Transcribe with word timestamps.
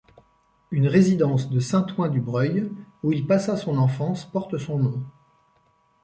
Une 0.71 0.87
résidence 0.87 1.51
de 1.51 1.59
Saint-Ouen-du-Breuil 1.59 2.71
où 3.03 3.11
il 3.11 3.27
passa 3.27 3.55
son 3.55 3.77
enfance 3.77 4.25
porte 4.25 4.57
son 4.57 4.79
nom. 4.79 5.03